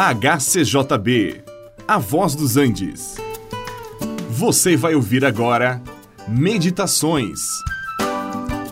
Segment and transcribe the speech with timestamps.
[0.00, 1.42] HCJB,
[1.88, 3.16] A Voz dos Andes.
[4.30, 5.82] Você vai ouvir agora
[6.28, 7.40] Meditações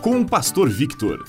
[0.01, 1.21] com o Pastor Victor.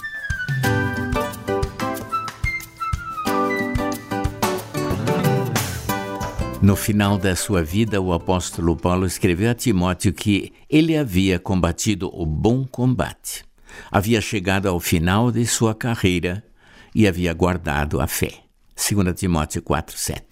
[6.62, 12.08] No final da sua vida, o apóstolo Paulo escreveu a Timóteo que ele havia combatido
[12.14, 13.44] o bom combate,
[13.90, 16.44] havia chegado ao final de sua carreira
[16.94, 18.47] e havia guardado a fé.
[18.78, 20.22] 2 Timóteo 4:7.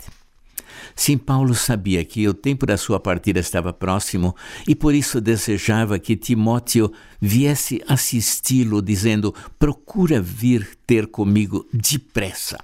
[0.94, 4.34] Sim, Paulo sabia que o tempo da sua partida estava próximo
[4.66, 12.58] e por isso desejava que Timóteo viesse assisti-lo, dizendo: Procura vir ter comigo depressa.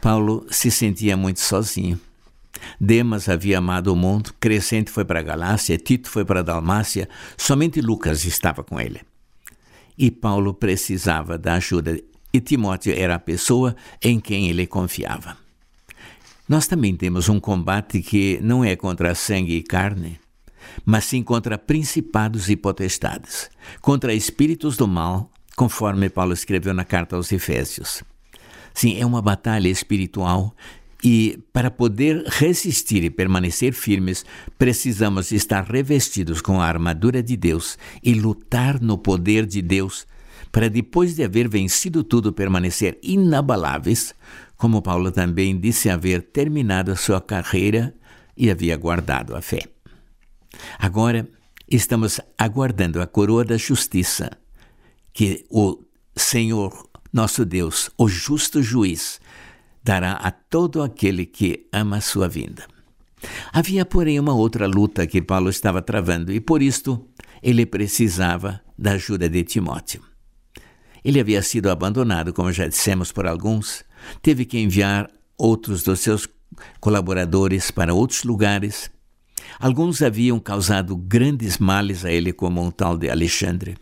[0.00, 2.00] Paulo se sentia muito sozinho.
[2.80, 7.08] Demas havia amado o mundo, Crescente foi para a Galácia, Tito foi para a Dalmácia,
[7.36, 9.00] somente Lucas estava com ele.
[9.96, 12.00] E Paulo precisava da ajuda
[12.32, 15.36] e Timóteo era a pessoa em quem ele confiava.
[16.48, 20.18] Nós também temos um combate que não é contra sangue e carne,
[20.84, 23.50] mas sim contra principados e potestades,
[23.80, 28.02] contra espíritos do mal, conforme Paulo escreveu na carta aos Efésios.
[28.74, 30.54] Sim, é uma batalha espiritual
[31.02, 34.24] e, para poder resistir e permanecer firmes,
[34.58, 40.06] precisamos estar revestidos com a armadura de Deus e lutar no poder de Deus
[40.50, 44.14] para depois de haver vencido tudo permanecer inabaláveis,
[44.56, 47.94] como Paulo também disse haver terminado a sua carreira
[48.36, 49.60] e havia guardado a fé.
[50.78, 51.28] Agora
[51.68, 54.30] estamos aguardando a coroa da justiça,
[55.12, 55.82] que o
[56.16, 59.20] Senhor, nosso Deus, o justo juiz,
[59.82, 62.66] dará a todo aquele que ama a sua vinda.
[63.52, 67.06] Havia, porém, uma outra luta que Paulo estava travando e, por isto,
[67.42, 70.09] ele precisava da ajuda de Timóteo.
[71.04, 73.84] Ele havia sido abandonado, como já dissemos por alguns,
[74.22, 76.28] teve que enviar outros dos seus
[76.80, 78.90] colaboradores para outros lugares.
[79.58, 83.76] Alguns haviam causado grandes males a ele, como um tal de Alexandre.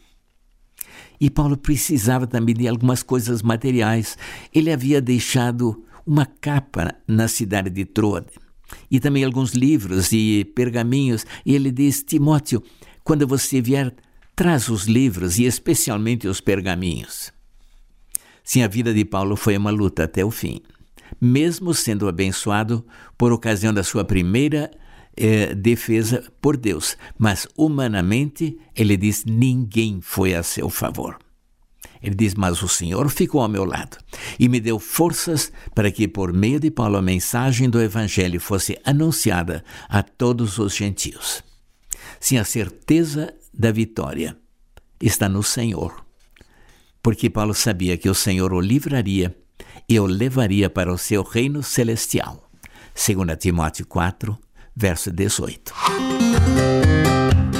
[1.20, 4.16] E Paulo precisava também de algumas coisas materiais.
[4.54, 8.28] Ele havia deixado uma capa na cidade de Troade
[8.90, 11.26] e também alguns livros e pergaminhos.
[11.44, 12.62] E ele diz: Timóteo,
[13.02, 13.92] quando você vier
[14.38, 17.32] traz os livros e especialmente os pergaminhos.
[18.44, 20.60] Sim, a vida de Paulo foi uma luta até o fim,
[21.20, 22.86] mesmo sendo abençoado
[23.18, 24.70] por ocasião da sua primeira
[25.16, 31.18] eh, defesa por Deus, mas humanamente ele diz: ninguém foi a seu favor.
[32.00, 33.98] Ele diz: Mas o Senhor ficou ao meu lado
[34.38, 38.78] e me deu forças para que, por meio de Paulo, a mensagem do Evangelho fosse
[38.84, 41.42] anunciada a todos os gentios.
[42.20, 44.36] Sim, a certeza da vitória
[45.00, 46.04] está no Senhor.
[47.02, 49.36] Porque Paulo sabia que o Senhor o livraria
[49.88, 52.50] e o levaria para o seu reino celestial.
[52.94, 54.36] 2 Timóteo 4,
[54.74, 55.72] verso 18.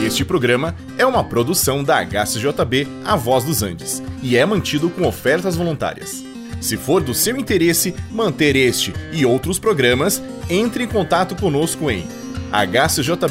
[0.05, 5.07] Este programa é uma produção da HCJB A Voz dos Andes e é mantido com
[5.07, 6.25] ofertas voluntárias.
[6.61, 12.07] Se for do seu interesse manter este e outros programas, entre em contato conosco em
[12.51, 13.29] hcjb.com.br.